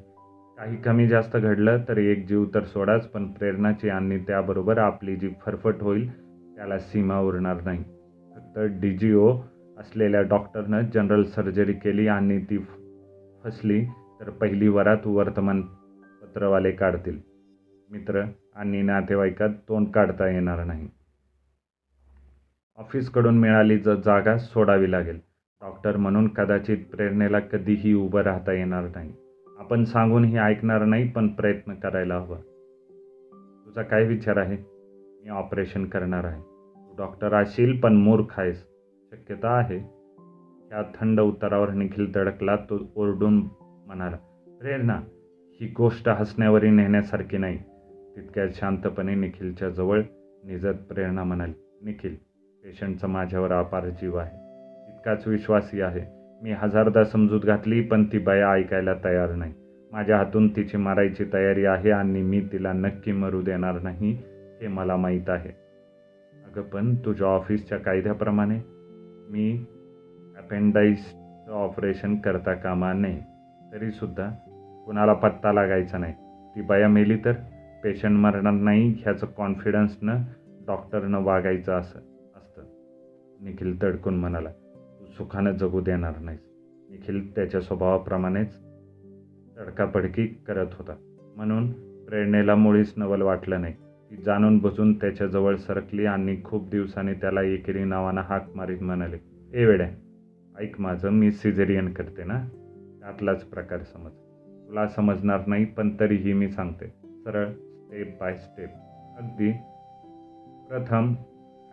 [0.58, 5.30] काही कमी जास्त घडलं तर एक जीव तर सोडाच पण प्रेरणाची आणि त्याबरोबर आपली जी
[5.46, 6.08] फरफट होईल
[6.56, 7.82] त्याला सीमा उरणार नाही.
[8.34, 9.36] फक्त डी जी ओ
[9.78, 12.58] असलेल्या डॉक्टरनं जनरल सर्जरी केली आणि ती
[13.44, 13.84] फसली
[14.20, 17.18] तर पहिली वरात वर्तमानपत्रवाले काढतील.
[17.90, 18.22] मित्र
[18.54, 20.88] आणि नातेवाईकात तोंड काढता येणार नाही.
[22.78, 25.18] ऑफिसकडून मिळाली ज जागा सोडावी लागेल.
[25.62, 29.12] डॉक्टर म्हणून कदाचित प्रेरणेला कधीही उभं राहता येणार नाही.
[29.58, 32.36] आपण सांगून हे ऐकणार नाही पण प्रयत्न करायला हवा.
[33.66, 34.56] तुझा काय विचार आहे?
[35.22, 36.40] मी ऑपरेशन करणार आहे.
[36.76, 38.64] तू डॉक्टर असशील पण मूर्ख आहेस.
[39.12, 39.78] शक्यता आहे.
[40.70, 44.16] त्या थंड उत्तरावर निखिल दडकला तो ओरडून म्हणाला
[44.60, 45.00] प्रेरणा
[45.60, 47.58] ही गोष्ट हसण्यावरी नेण्यासारखी नाही.
[48.16, 50.00] तितक्या शांतपणे निखिलच्या जवळ
[50.44, 51.52] निजत प्रेरणा म्हणाली
[51.84, 52.16] निखिल
[52.64, 54.36] पेशंटचा माझ्यावर अपार जीव आहे.
[54.88, 56.23] इतकाच विश्वासी आहे.
[56.44, 59.52] मी हजारदा समजूत घातली पण ती बाया ऐकायला तयार नाही.
[59.92, 64.18] माझ्या हातून तिची मारायची तयारी आहे आणि मी तिला नक्की मरू देणार नाही
[64.60, 65.48] हे मला माहीत आहे.
[66.46, 68.60] अगं पण तुझ्या ऑफिसच्या कायद्याप्रमाणे
[69.30, 69.64] मी
[70.38, 73.22] अपेंडाईजचं ऑपरेशन करता कामा नाही
[73.72, 74.30] तरीसुद्धा
[74.86, 76.12] कुणाला पत्ता लागायचा नाही.
[76.54, 77.32] ती बाया मेली तर
[77.84, 80.16] पेशंट मरणार नाही ह्याचं कॉन्फिडन्सनं
[80.66, 81.98] डॉक्टरनं वागायचं असं
[82.36, 82.62] असतं.
[83.40, 84.48] निखिल तडकून म्हणाला
[85.16, 86.40] सुखानं जगू देणार नाहीस.
[86.90, 88.54] निखिल त्याच्या स्वभावाप्रमाणेच
[89.58, 90.94] तडकापडकी करत होता.
[91.36, 91.72] म्हणून
[92.04, 93.74] प्रेरणेला मुळीच नवल वाटलं नाही.
[94.10, 99.18] ती जाणून बुजून त्याच्याजवळ सरकली आणि खूप दिवसांनी त्याला एकेरी नावानं हाक मारीत म्हणाले
[99.52, 99.90] ए वेड्या
[100.58, 102.48] ऐक माझं मी सिझेरियन करते ना?
[103.00, 104.10] त्यातलाच प्रकार समज.
[104.68, 106.86] तुला समजणार नाही पण तरीही मी सांगते.
[107.24, 108.70] सरळ स्टेप बाय स्टेप
[109.18, 109.52] अगदी
[110.68, 111.14] प्रथम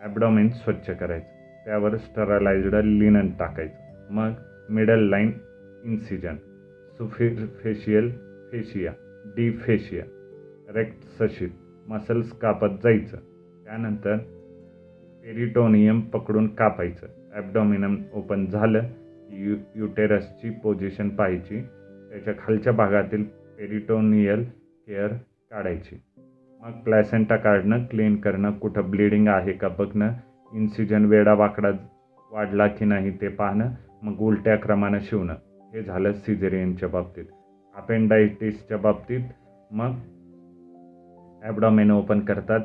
[0.02, 1.41] ॲबडॉमिन स्वच्छ करायचं.
[1.64, 4.12] त्यावर स्टरलाइज्ड लिनन टाकायचं.
[4.12, 4.32] मग
[4.70, 5.30] middle line
[5.84, 6.36] incision
[6.92, 8.10] superficial
[8.52, 8.92] fascia
[9.36, 10.04] D fascia
[10.74, 11.50] रेक्ट सशीत
[11.88, 13.16] मसल्स कापत जायचं.
[13.64, 14.16] त्यानंतर
[15.24, 17.06] पेरिटोनियम पकडून कापायचं.
[17.34, 21.60] ॲबडॉमिनम ओपन झालं की यु युटेरसची पोझिशन पाहायची.
[22.10, 23.24] त्याच्या खालच्या भागातील
[23.58, 24.44] पेरिटोनियल
[24.86, 25.08] केअर
[25.50, 26.00] काढायची.
[26.62, 30.12] मग प्लॅसेंटा काढणं क्लीन करणं कुठं ब्लिडिंग आहे का बघणं
[30.54, 31.70] इन्सिजन वेडा वाकडा
[32.32, 33.70] वाढला की नाही ते पाहणं
[34.02, 35.34] मग उलट्या क्रमानं शिवणं.
[35.72, 37.24] हे झालं सिझेरियनच्या बाबतीत.
[37.76, 39.20] अपेंडायटिसच्या बाबतीत
[39.70, 39.92] मग
[41.42, 42.60] ॲबडॉमेन ओपन करतात.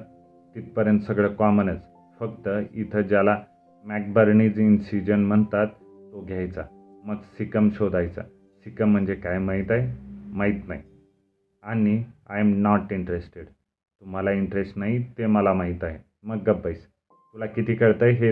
[0.55, 1.85] तिथपर्यंत सगळं कॉमनच
[2.19, 3.37] फक्त इथं ज्याला
[3.85, 5.67] मॅकबर्नीज इन्सिजन म्हणतात
[6.11, 6.63] तो घ्यायचा.
[7.05, 8.21] मग सिकम शोधायचा.
[8.63, 9.87] सिकम म्हणजे काय माहीत आहे?
[10.33, 10.81] माहीत नाही.
[11.63, 15.97] आणि आय एम नॉट इंटरेस्टेड तुम्हाला इंटरेस्ट नाही ते मला माहीत आहे.
[16.23, 16.96] मग गप्पायचं
[17.37, 18.31] तुला किती कळतं आहे हे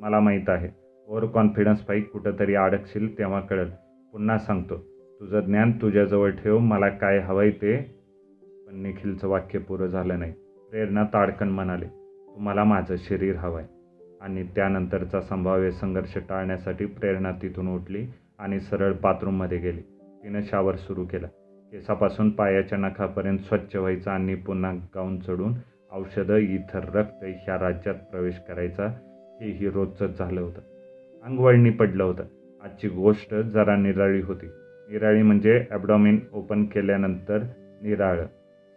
[0.00, 0.68] मला माहीत आहे.
[1.06, 3.70] ओव्हर कॉन्फिडन्स पाहिजे कुठंतरी अडकशील तेव्हा कळेल.
[4.12, 4.76] पुन्हा सांगतो
[5.20, 7.76] तुझं ज्ञान तुझ्याजवळ ठेव मला काय हवं आहे ते.
[8.66, 10.32] पण निखिलचं वाक्य पुरं झालं नाही.
[10.70, 11.84] प्रेरणा ताडकन म्हणाले
[12.34, 13.68] तुम्हाला माझं शरीर हवं आहे
[14.20, 18.06] आणि त्यानंतरचा संभाव्य संघर्ष टाळण्यासाठी प्रेरणा तिथून उठली
[18.38, 19.80] आणि सरळ बाथरूममध्ये गेली.
[20.24, 21.26] तिनं शावर सुरू केला.
[21.72, 25.52] केसापासून पायाच्या नखापर्यंत स्वच्छ व्हायचं आणि पुन्हा गाऊन चढून
[25.92, 28.86] औषधं इथं रक्त ह्या राज्यात प्रवेश करायचा
[29.40, 30.60] हेही रोजचंच झालं होतं.
[31.24, 32.22] अंगवळणी पडलं होतं.
[32.64, 34.46] आजची गोष्ट जरा निराळी होती.
[34.90, 37.38] निराळी म्हणजे ॲबडॉमिन ओपन केल्यानंतर
[37.82, 38.24] निराळं.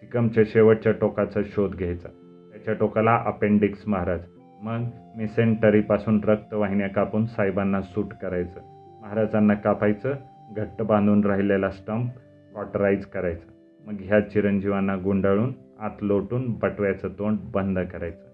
[0.02, 2.10] सिकमच्या शेवटच्या टोकाचा शोध घ्यायचा.
[2.52, 4.20] त्याच्या टोकाला अपेंडिक्स महाराज.
[4.62, 4.84] मग
[5.18, 8.60] मिसेंटरीपासून रक्तवाहिन्या कापून साहेबांना सूट करायचं.
[9.02, 10.14] महाराजांना कापायचं
[10.56, 12.10] घट्ट बांधून राहिलेला स्टंप
[12.56, 13.52] कॉटराईज करायचं.
[13.88, 18.26] मग ह्या चिरंजीवांना गुंडाळून आत लोटून बटव्याचं तोंड बंद करायचं.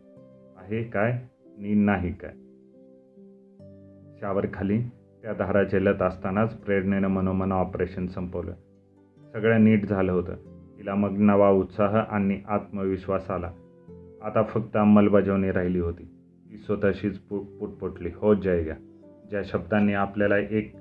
[0.58, 1.22] आहे काय?
[1.58, 2.32] नी नाही काय?
[4.22, 4.82] शावर खाली
[5.22, 8.54] त्या धारा झेलत असतानाच प्रेरणेनं मनोमन ऑपरेशन संपवलं.
[9.34, 10.36] सगळं नीट झालं होतं.
[10.78, 13.52] तिला मग नवा उत्साह आणि आत्मविश्वास आला.
[14.24, 16.04] आता फक्त अंमलबजावणी राहिली होती.
[16.52, 18.10] ती स्वतःशीच पुट पुटपुटली.
[18.16, 18.74] हो जायगा.
[19.30, 20.76] ज्या शब्दांनी आपल्याला एक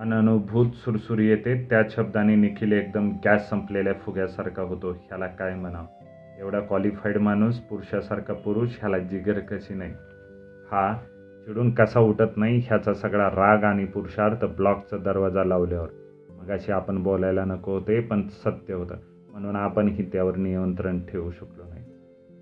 [0.00, 1.66] अननुभूत सुरसुरी येते.
[1.70, 4.90] त्या शब्दाने निखिल एकदम गॅस संपलेल्या फुग्यासारखा होतो.
[4.90, 5.86] ह्याला काय म्हणावं?
[6.38, 9.92] एवढा क्वालिफाईड माणूस पुरुषासारखा पुरुष ह्याला जिगर कशी नाही?
[10.70, 10.98] हा
[11.46, 12.58] चिडून कसा उठत नाही?
[12.58, 15.88] ह्याचा सगळा राग आणि पुरुषार्थ ब्लॉकचा दरवाजा लावल्यावर.
[16.30, 18.94] मग अशी आपण बोलायला नको होते पण सत्य होतं.
[19.32, 21.84] म्हणून आपणही त्यावर नियंत्रण ठेवू शकलो नाही.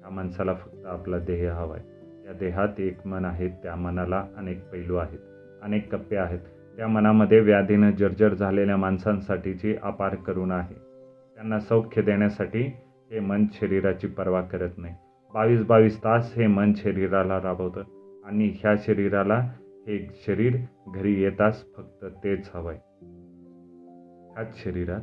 [0.01, 1.85] त्या माणसाला फक्त आपला देह हवा आहे
[2.27, 5.19] या देहात एक मन आहे त्या मनाला अनेक पैलू आहेत.
[5.63, 6.41] अनेक कप्पे आहेत.
[6.79, 10.75] त्या मनामध्ये व्याधीनं जर्जर झालेल्या माणसांसाठीची अपार करुणा आहे.
[11.35, 12.63] त्यांना सौख्य देण्यासाठी
[13.11, 14.95] हे मन शरीराची पर्वा करत नाही.
[15.35, 17.81] बावीस बावीस तास हे मन शरीराला राबवतं
[18.25, 19.39] आणि ह्या शरीराला
[19.87, 20.57] हे शरीर
[20.95, 22.81] घरी येताच फक्त तेच हवं आहे
[24.35, 25.01] ह्याच शरीरात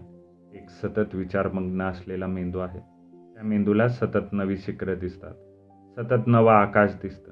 [0.56, 2.80] एक सतत विचारमग्न असलेला मेंदू आहे.
[3.34, 5.34] त्या मेंदूला सतत नवी शिखरं दिसतात.
[6.00, 7.32] सतत नवं आकाश दिसतं.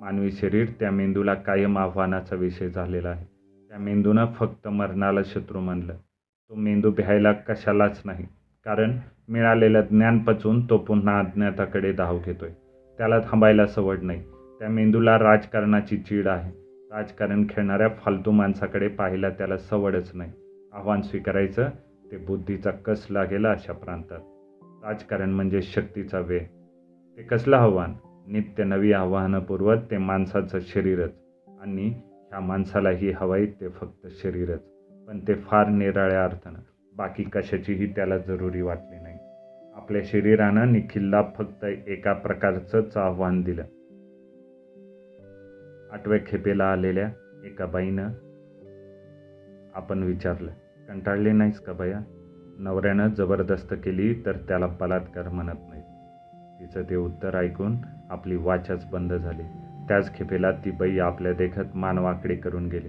[0.00, 3.33] मानवी शरीर त्या मेंदूला कायम आव्हानाचा विषय झालेला आहे.
[3.74, 5.94] त्या मेंदूनं फक्त मरणाला शत्रू मानलं.
[6.50, 8.26] तो मेंदू भ्यायला कशालाच नाही
[8.64, 12.48] कारण मिळालेलं ज्ञान पचून तो पुन्हा अज्ञाताकडे धाव घेतोय.
[12.98, 14.22] त्याला थांबायला सवड नाही.
[14.58, 16.52] त्या मेंदूला राजकारणाची चीड आहे.
[16.96, 20.32] राजकारण खेळणाऱ्या फालतू माणसाकडे पाहायला त्याला सवडच नाही.
[20.72, 21.68] आव्हान स्वीकारायचं
[22.12, 24.20] ते बुद्धीचा कस लागेल अशा प्रांतात.
[24.86, 26.44] राजकारण म्हणजे शक्तीचा वेळ.
[27.16, 27.92] ते कसलं आव्हान?
[28.28, 31.12] नित्य नवी आव्हानं पुरवत ते माणसाचं शरीरच.
[31.62, 32.00] आणि
[32.34, 34.60] त्या माणसालाही हवंय ते फक्त शरीरच
[35.08, 36.58] पण ते फार निराळ्या अर्थानं.
[36.96, 39.18] बाकी कशाचीही त्याला जरुरी वाटली नाही.
[39.74, 43.62] आपल्या शरीरानं निखिलला फक्त एका प्रकारचंच आव्हान दिलं.
[45.92, 47.10] आठव्या खेपेला आलेल्या
[47.44, 48.08] एका बाईनं
[49.74, 50.50] आपण विचारलं
[50.88, 52.00] कंटाळले नाहीस का बया?
[52.58, 55.82] नवऱ्यानं जबरदस्त केली तर त्याला बलात्कार म्हणत नाही
[56.60, 57.76] तिचं ते उत्तर ऐकून
[58.10, 59.42] आपली वाचच बंद झाली.
[59.88, 62.88] त्याच खेपेला ती बाई आपल्या देखत मानवाकडे करून गेली.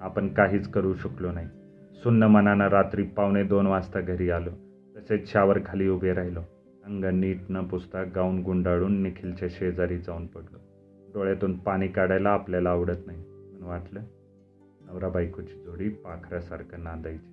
[0.00, 1.46] आपण काहीच करू शकलो नाही.
[2.02, 4.50] सुन्न मनानं रात्री पावणे दोन वाजता घरी आलो.
[4.96, 6.40] तसेच शावर खाली उभे राहिलो.
[6.84, 10.58] अंग नीट न पुसता गाऊन गुंडाळून निखिलच्या शेजारी जाऊन पडलो.
[11.14, 13.22] डोळ्यातून पाणी काढायला आपल्याला आवडत नाही.
[13.22, 14.00] पण वाटलं
[14.80, 17.32] नवरा बायकोची जोडी पाखरासारखं नांदायची.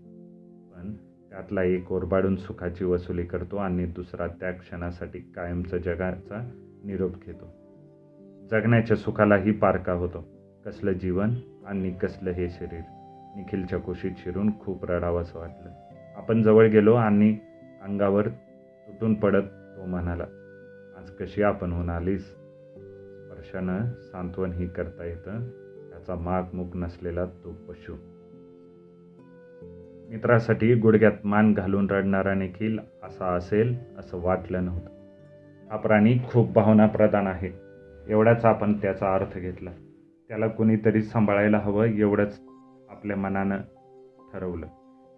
[0.76, 0.94] पण
[1.30, 6.50] त्यातला एक ओरबाडून सुखाची वसुली करतो आणि दुसरा त्या क्षणासाठी कायमचं जगाचा
[6.86, 7.63] निरोप घेतो.
[8.54, 10.28] जगण्याच्या सुखालाही पारका होतो.
[10.66, 11.30] कसलं जीवन
[11.66, 12.82] आणि कसलं हे शरीर.
[13.36, 15.70] निखिलच्या कुशीत शिरून खूप रडावंसं वाटलं.
[16.16, 17.38] आपण जवळ गेलो आणि
[17.84, 20.24] अंगावर तुटून पडत तो म्हणाला
[20.98, 25.50] आज कशी आपण होऊन आलीस स्पर्शानं सांत्वनही करता येतं.
[25.90, 27.96] त्याचा माग मूक नसलेला तो पशु.
[30.10, 34.90] मित्रासाठी गुडघ्यात मान घालून रडणारा निखिल असा असेल असं वाटलं नव्हतं.
[35.72, 37.63] हा प्राणी खूप भावना प्रदान आहे.
[38.10, 39.70] एवढाच आपण त्याचा अर्थ घेतला.
[40.28, 42.42] त्याला कुणीतरी सांभाळायला हवं एवढंच
[42.90, 43.58] आपल्या मनानं
[44.34, 44.68] ठरवलं.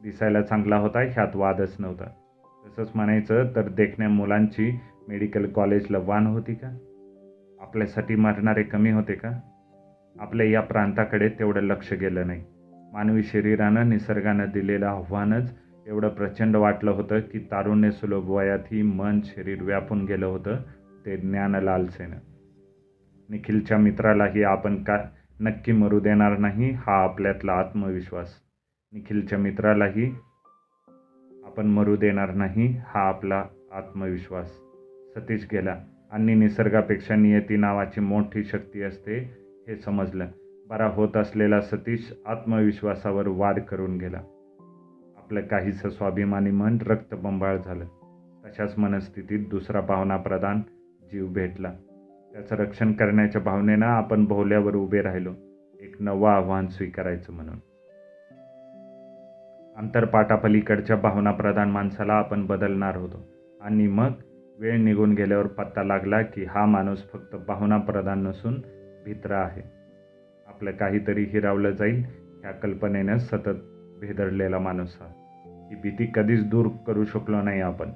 [0.04, 2.04] दिसायला चांगला होता ह्यात वादच नव्हता.
[2.66, 6.78] तसंच म्हणायचं तर देखण्या मुलांची मेडिकल कॉलेजला वान होती का?
[7.62, 9.40] आपल्यासाठी मरणारे कमी होते का?
[10.20, 12.44] आपल्या या प्रांताकडे तेवढं लक्ष गेलं नाही.
[12.94, 19.64] मानवी शरीरानं निसर्गानं दिलेलं आव्हानच एवढं प्रचंड वाटलं होतं की तारुण्य सुलभ वयातही मन शरीर
[19.64, 20.56] व्यापून गेलं होतं
[21.06, 22.18] ते ज्ञान लालसेनं
[23.30, 25.04] निखिलच्या मित्रालाही आपण का
[25.40, 28.34] नक्की मरू देणार नाही हा आपल्यातला आत्मविश्वास.
[28.94, 30.16] निखिलच्या मित्रालाही
[31.46, 34.52] आपण मरू देणार नाही हा आपला आत्मविश्वास.
[35.16, 35.76] सतीश गेला.
[36.12, 39.18] आणि निसर्गापेक्षा नियती नावाची मोठी शक्ती असते
[39.68, 40.28] हे समजलं.
[40.68, 44.18] बरा होत असलेला सतीश आत्मविश्वासावर वाद करून गेला.
[45.18, 47.86] आपलं काहीसं स्वाभिमानी मन रक्तबंबाळ झालं.
[48.46, 50.62] तशाच मनस्थितीत दुसरा भावनाप्रधान
[51.12, 51.74] जीव भेटला.
[52.36, 55.30] त्याचं रक्षण करण्याच्या भावनेनं आपण भोवल्यावर उभे राहिलो.
[55.82, 57.56] एक नवं आव्हान स्वीकारायचं म्हणून.
[59.78, 63.28] आंतरपाटापलीकडच्या भावनाप्रधान माणसाला आपण बदलणार होतो.
[63.62, 64.10] आणि मग
[64.60, 68.54] वेळ निघून गेल्यावर पत्ता लागला की हा माणूस फक्त भावनाप्रधान नसून
[69.06, 69.62] भित्रा आहे.
[70.48, 72.04] आपलं काहीतरी हिरावलं जाईल
[72.42, 73.56] ह्या कल्पनेनं सतत
[74.00, 75.08] भेदडलेला माणूस हा.
[75.70, 77.90] ही भीती कधीच दूर करू शकलो नाही आपण.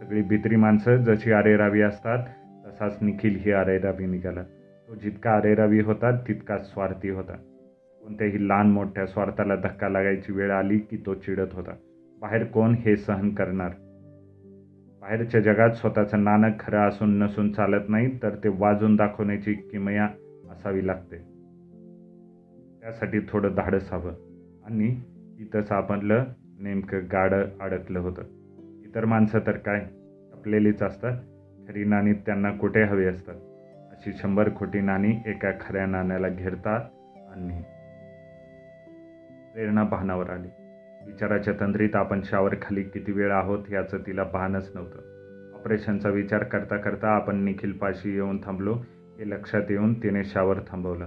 [0.00, 2.18] सगळी भित्री माणसं जशी आरेरावी असतात
[2.74, 4.42] तसाच निखिल ही अरेरावी निघाला.
[4.88, 7.32] तो जितका अरेरावी होता तितकाच स्वार्थी होता.
[8.02, 11.70] कोणत्याही लहान मोठ्या स्वार्थाला धक्का लागायची वेळ आली की तो चिडत होता.
[12.20, 13.70] बाहेर कोण हे सहन करणार?
[15.00, 20.04] बाहेरच्या जगात स्वतःचं नाणं खरं असून नसून चालत नाही तर ते वाजून दाखवण्याची किमया
[20.52, 21.16] असावी लागते.
[22.82, 24.12] त्यासाठी थोडं धाडस हवं.
[24.66, 25.00] आणि
[25.38, 26.24] इथंच आपलं
[26.60, 28.22] नेमकं गाडं अडकलं होतं.
[28.84, 29.86] इतर माणसं तर काय?
[30.32, 31.16] टपलेलीच असतात.
[31.68, 33.34] खरी नाणी त्यांना कुठे हवी असतात?
[33.90, 36.80] अशी शंभर खोटी नाणी एका खऱ्या नाण्याला घेरतात
[37.34, 37.62] आणि
[39.54, 40.48] प्रेरणा भानावर आली.
[41.06, 44.98] विचाराच्या तंद्रीत आपण शावर खाली किती वेळ आहोत याचं तिला भानच नव्हतं.
[45.54, 48.74] ऑपरेशनचा विचार करता करता आपण निखिल पाशी येऊन थांबलो.
[49.18, 51.06] हे लक्षात येऊन तिने शावर थांबवलं.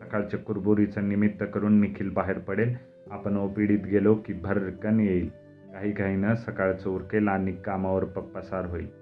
[0.00, 2.74] सकाळच्या कुरबुरीचं निमित्त करून निखिल बाहेर पडेल.
[3.10, 5.28] आपण ओपीडीत गेलो की भरकन येईल.
[5.72, 8.97] काही काहीनं सकाळचं उरकेल आणि कामावर पप्पासार होईल.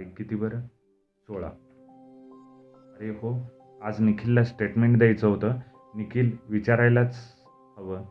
[0.00, 0.60] तारीख किती बरं?
[1.20, 1.46] सोळा.
[2.96, 3.50] अरे हो
[3.82, 5.52] आज निखिलला स्टेटमेंट द्यायचं होतं.
[5.94, 7.34] निखिल विचारायलाच
[7.78, 8.02] हवं.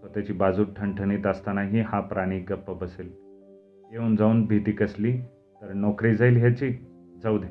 [0.00, 3.12] स्वतःची बाजू ठणठणीत असतानाही हा प्राणी गप्प बसेल.
[3.92, 5.20] येऊन जाऊन भीती कसली?
[5.62, 6.70] तर नोकरी जाईल ह्याची?
[7.22, 7.46] जाऊ दे.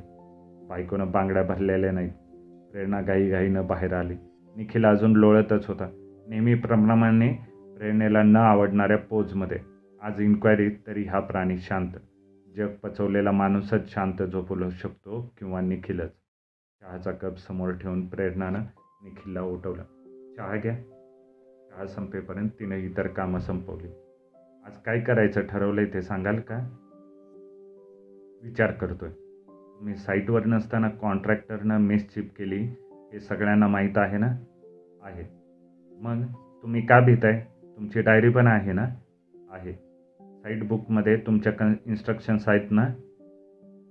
[0.67, 2.11] बायकोनं बांगड्या भरलेल्या नाहीत.
[2.71, 4.15] प्रेरणा घाईघाईनं बाहेर आली.
[4.55, 5.89] निखिल अजून लोळतच होता.
[6.29, 7.33] नेहमीप्रमाणे
[7.77, 9.57] प्रेरणेला न आवडणाऱ्या पोजमध्ये.
[10.01, 11.91] आज इन्क्वायरी तरी हा प्राणी शांत.
[12.57, 16.09] जग पचवलेला माणूसच शांत झोपू शकतो किंवा निखिलच.
[16.81, 18.59] चहाचा कप समोर ठेवून प्रेरणानं
[19.03, 19.83] निखिलला उठवलं.
[20.37, 20.77] चहा घ्या.
[21.69, 23.87] चहा संपेपर्यंत तिने इतर कामं संपवली.
[24.65, 26.77] आज काय करायचं ठरवलंय ते सांगाल का?
[28.43, 29.09] विचार करतोय.
[29.81, 32.67] मी साईटवर नसताना कॉन्ट्रॅक्टरनं मिसचिप केली
[33.13, 34.27] हे सगळ्यांना माहीत आहे ना?
[35.03, 35.23] आहे.
[36.01, 36.23] मग
[36.61, 37.47] तुम्ही का भीताय?
[37.63, 38.85] तुमची डायरी पण आहे ना?
[39.51, 39.82] आहे.
[40.43, 42.87] साईट बुकमध्ये तुमच्या कन इन्स्ट्रक्शन्स आहेत ना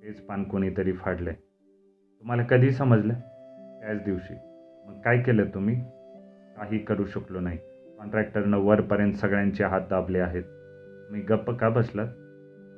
[0.02, 3.14] तेच पान कोणीतरी फाडलं तुम्हाला कधी समजलं?
[3.80, 4.34] त्याच दिवशी.
[4.86, 5.80] मग काय केलं तुम्ही?
[6.56, 7.58] काही करू शकलो नाही.
[7.98, 10.42] कॉन्ट्रॅक्टरनं वरपर्यंत सगळ्यांचे हात दाबले आहेत.
[11.12, 12.06] मी गप्प का बसलात?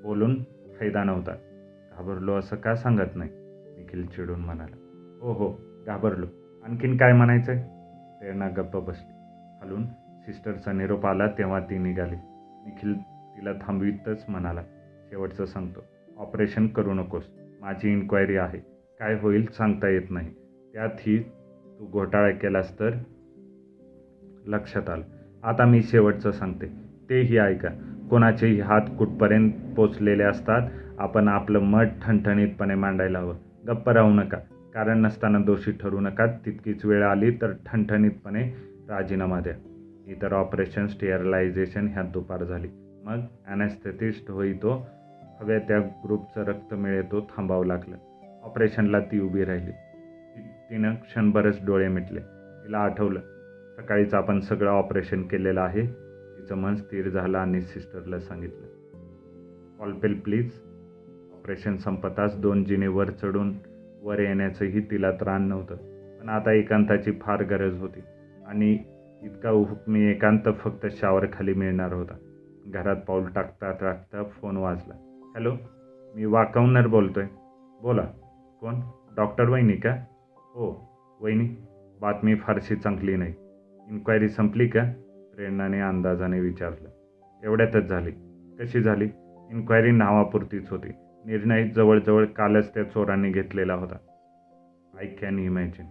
[0.03, 0.43] बोलून
[0.79, 1.33] फायदा नव्हता.
[1.97, 3.31] घाबरलो असं का सांगत नाही?
[3.79, 4.77] निखिल चिडून म्हणाला.
[5.21, 5.53] हो हो
[5.87, 6.27] घाबरलो.
[6.65, 7.63] आणखीन काय म्हणायचं आहे
[8.19, 9.13] प्रेरणा गप्प बसली.
[9.61, 9.87] खालून
[10.21, 12.17] सिस्टरचा निरोप आला तेव्हा ती निघाली.
[12.67, 14.63] निखिल तिला थांबवीतच म्हणाला.
[15.11, 15.85] शेवटचं सांगतो.
[16.19, 17.31] ऑपरेशन करू नकोस.
[17.61, 18.59] माझी इन्क्वायरी आहे.
[18.99, 20.31] काय होईल सांगता येत नाही.
[20.73, 21.19] त्यातही
[21.79, 22.91] तू घोटाळा केलास तर?
[24.47, 25.05] लक्षात आलं.
[25.43, 26.67] आता मी शेवटचं सांगते.
[27.11, 27.69] तेही ऐका.
[28.11, 33.35] कोणाचेही हात कुठपर्यंत पोचलेले असतात आपण आपलं मत ठणठणीतपणे मांडायला हवं.
[33.69, 34.39] गप्प राहू नका.
[34.75, 36.27] कारण नसताना दोषी ठरू नका.
[36.27, 38.43] तितकीच वेळ आली तर ठणठणीतपणे
[38.89, 39.55] राजीनामा द्या.
[40.07, 42.69] इतर ऑपरेशन स्टेअरलायझेशन ह्यात दुपार झाली.
[43.05, 44.87] मग ॲनेस्थेटिस्ट होईतो.
[45.41, 47.97] हव्या त्या ग्रुपचं रक्त मिळेतो थांबावं लागलं.
[48.43, 49.73] ऑपरेशनला ती उभी राहिली.
[50.71, 52.21] तिनं क्षणभरच डोळे मिटले.
[52.65, 53.21] तिला आठवलं
[53.77, 55.87] सकाळीच आपण सगळं ऑपरेशन केलेलं आहे.
[56.37, 58.67] तिचं मन स्थिर झालं आणि सिस्टरला सांगितलं
[59.79, 60.51] कॉलपेल प्लीज.
[61.33, 63.55] ऑपरेशन संपताच दोन जिने वर चढून
[64.03, 65.77] वर येण्याचंही तिला त्राण नव्हतं.
[66.21, 68.01] पण आता एकांताची फार गरज होती
[68.47, 68.73] आणि
[69.23, 72.15] इतका हुकमी एकांत फक्त शावरखाली मिळणार होता.
[72.67, 74.95] घरात पाऊल टाकता टाकता फोन वाजला.
[75.35, 75.53] हॅलो
[76.17, 77.29] मी वाकवणार आहे
[77.83, 78.03] बोला
[78.61, 78.75] कोण?
[79.17, 79.95] डॉक्टर वहिनी का?
[80.37, 81.49] हो वहिनी
[82.01, 83.35] बातमी फारशी चांगली नाही.
[83.91, 84.93] इन्क्वायरी संपली का?
[85.35, 86.89] प्रेरणाने अंदाजाने विचारलं.
[87.45, 88.11] एवढ्यातच झाली.
[88.61, 89.05] कशी झाली?
[89.51, 90.89] इन्क्वायरी नावापुरतीच होती.
[91.27, 93.97] निर्णय जवळजवळ कालच त्या चोरांनी घेतलेला होता.
[95.01, 95.87] I can imagine.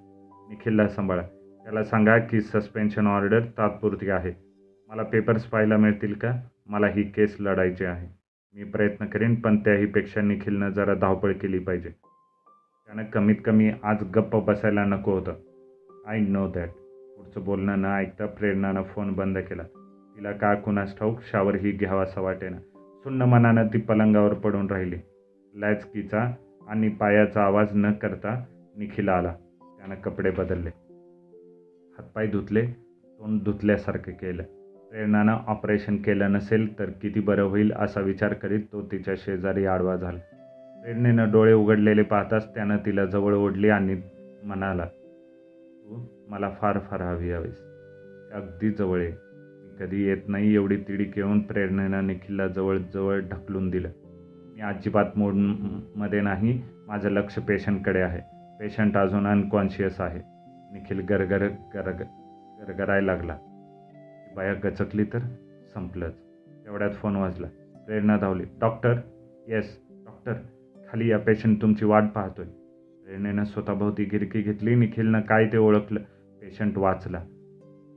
[0.50, 1.22] निखिलला सांभाळा.
[1.64, 4.34] त्याला सांगा की सस्पेन्शन ऑर्डर तात्पुरती आहे.
[4.90, 6.42] मला पेपर्स पाहायला मिळतील का?
[6.68, 8.08] मला ही केस लढायची आहे.
[8.54, 11.90] मी प्रयत्न करेन पण त्याहीपेक्षा निखिलनं जरा धावपळ केली पाहिजे.
[12.88, 15.34] त्यानं कमीत कमी आज गप्प बसायला नको होतं.
[16.08, 16.70] आय नो दॅट
[17.18, 19.64] पुढचं बोलणं न ऐकता प्रेरणानं फोन बंद केला.
[20.18, 22.58] तिला का कुणास ठाऊक शावरही घ्यावासा वाटेना
[23.00, 24.96] सुन्न मनानं ती पलंगावर पडून राहिली.
[25.54, 26.36] लॅचकीचा
[26.68, 28.46] आणि पायाचा आवाज न करता
[28.78, 29.36] निखिल आला.
[29.62, 30.70] त्यानं कपडे बदलले.
[31.98, 32.68] हातपाय धुतले
[33.04, 34.44] तोंड धुतल्यासारखं केलं.
[34.94, 39.96] प्रेरणानं ऑपरेशन केलं नसेल तर किती बरं होईल असा विचार करीत तो तिच्या शेजारी आडवा
[39.96, 40.20] झाला.
[40.82, 44.02] प्रेरणेनं डोळे उघडलेले पाहताच त्यानं तिला जवळ ओढली आणि
[44.44, 47.60] म्हणाला तू मला फार फार हवी हवीस.
[48.34, 49.12] अगदी जवळ ये.
[49.80, 50.56] कधी येत नाही.
[50.56, 53.90] एवढी तिडीक येऊन प्रेरणेनं निखिलला जवळजवळ ढकलून दिलं.
[54.56, 56.62] मी अजिबात मूडमध्ये नाही.
[56.88, 58.20] माझं लक्ष पेशंटकडे आहे.
[58.60, 60.20] पेशंट अजून अनकॉन्शियस आहे.
[60.74, 62.02] निखिल गरगर गरग
[62.60, 63.38] गरगरायला लागला.
[64.36, 65.20] बाया गचकली तर
[65.74, 66.14] संपलंच.
[66.66, 67.48] तेवढ्यात फोन वाजला.
[67.86, 68.44] प्रेरणा धावली.
[68.62, 68.94] डॉक्टर?
[69.48, 70.34] Yes doctor.
[70.90, 72.46] खाली या पेशंट तुमची वाट पाहतोय.
[73.06, 76.00] प्रेरणेनं स्वतःभोवती गिरकी घेतली निखिलनं काय ते ओळखलं.
[76.42, 77.24] पेशंट वाचला.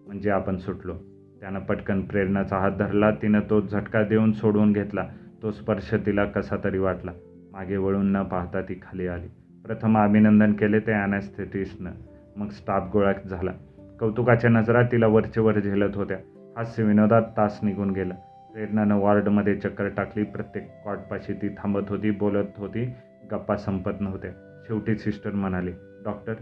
[0.06, 0.94] म्हणजे आपण सुटलो.
[1.40, 5.08] त्यानं पटकन प्रेरणाचा हात धरला तिनं तो झटका देऊन सोडवून घेतला.
[5.42, 7.12] तो स्पर्श तिला कसा तरी वाटला.
[7.52, 9.28] मागे वळून न पाहता ती खाली आली.
[9.64, 11.90] प्रथम अभिनंदन केले ते ॲनेस्थेटिस्टनं
[12.36, 13.50] मग स्टाफ गोळा झाला.
[14.00, 16.16] कौतुकाच्या नजरा तिला वरचे वर झेलत होत्या.
[16.56, 18.14] हास्य विनोदात तास निघून गेला.
[18.52, 20.24] प्रेरणानं वॉर्डमध्ये चक्कर टाकली.
[20.24, 22.94] प्रत्येक कॉटपाशी ती थांबत होती बोलत होती.
[23.32, 24.30] गप्पा संपत नव्हत्या.
[24.66, 25.70] शेवटी सिस्टर म्हणाली
[26.04, 26.34] डॉक्टर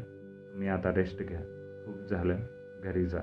[0.54, 1.40] मी आता रेस्ट घ्या.
[1.86, 2.36] खूप झालं.
[2.84, 3.18] घरी जा.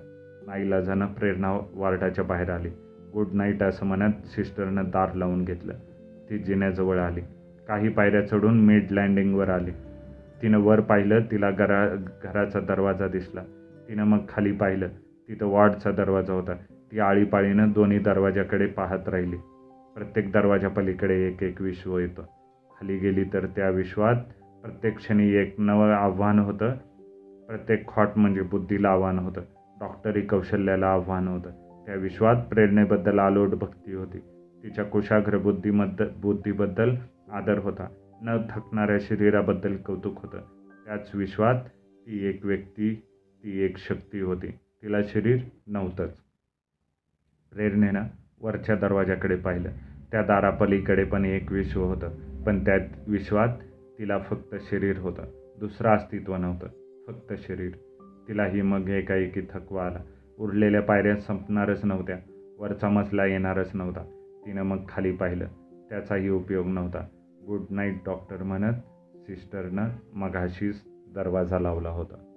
[0.48, 2.70] नाईलाजानं प्रेरणा वार्डाच्या बाहेर आली.
[3.14, 5.74] गुड नाईट असं म्हणत सिस्टरनं दार लावून घेतलं.
[6.30, 7.22] ती जिन्याजवळ आली.
[7.68, 9.72] काही पायऱ्या चढून मिड लँडिंगवर आली.
[10.42, 11.20] तिनं वर पाहिलं.
[11.32, 11.88] तिला घरा
[12.24, 13.42] घराचा दरवाजा दिसला.
[13.92, 14.88] तिनं मग खाली पाहिलं.
[15.30, 16.54] तिथं वॉर्डचा दरवाजा होता.
[16.92, 19.36] ती आळीपाळीनं दोन्ही दरवाजाकडे पाहत राहिली.
[19.96, 22.22] प्रत्येक दरवाजा पलीकडे एक एक विश्व येतं.
[22.72, 24.16] खाली गेली तर त्या विश्वात
[24.62, 26.72] प्रत्येक क्षणी एक नवं आव्हान होतं.
[27.48, 29.42] प्रत्येक खॉट म्हणजे बुद्धीला आव्हान होतं.
[29.80, 31.50] डॉक्टरी कौशल्याला आव्हान होतं.
[31.86, 34.18] त्या विश्वात प्रेरणेबद्दल आलोट भक्ती होती.
[34.64, 36.96] तिच्या कुशाग्र बुद्धीमद्द बुद्धीबद्दल
[37.32, 37.88] आदर होता.
[38.22, 40.38] न थकणाऱ्या शरीराबद्दल कौतुक होतं.
[40.86, 41.56] त्याच विश्वात
[42.08, 43.04] ती एक व्यक्ती
[43.44, 44.48] ती एक शक्ती होती.
[44.52, 46.18] तिला शरीर नव्हतंच.
[47.52, 48.04] प्रेरणेनं
[48.42, 49.70] वरच्या दरवाजाकडे पाहिलं.
[50.12, 52.44] त्या दारापलीकडे पण एक विश्व होतं.
[52.44, 52.78] पण त्या
[53.08, 53.48] विश्वात
[54.00, 55.24] तिला फक्त शरीर होतं.
[55.60, 56.68] दुसरं अस्तित्व नव्हतं.
[57.08, 57.72] फक्त शरीर.
[58.28, 60.00] तिलाही मग एकाएकी थकवा आला.
[60.40, 62.18] उरलेल्या पायऱ्या संपणारच नव्हत्या.
[62.60, 64.04] वरचा मजला येणारच नव्हता.
[64.46, 65.46] तिनं मग खाली पाहिलं.
[65.90, 67.08] त्याचाही उपयोग नव्हता.
[67.48, 68.74] गुड नाईट डॉक्टर म्हणत
[69.16, 72.31] सिस्टरनं मघाशीच दरवाजा लावला होता.